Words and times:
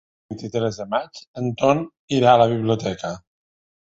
El 0.03 0.29
vint-i-tres 0.33 0.77
de 0.79 0.85
maig 0.93 1.19
en 1.41 1.49
Ton 1.59 1.83
irà 2.21 2.31
a 2.31 2.39
la 2.43 2.47
biblioteca. 2.55 3.13